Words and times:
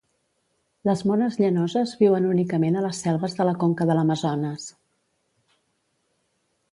Les 0.89 1.01
mones 1.09 1.35
llanoses 1.41 1.91
viuen 1.99 2.25
únicament 2.29 2.79
a 2.79 2.83
les 2.87 3.01
selves 3.05 3.37
de 3.41 3.47
la 3.49 3.53
conca 3.65 3.87
de 3.91 3.99
l'Amazones. 3.99 4.65